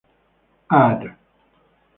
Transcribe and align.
Add. 0.79 1.13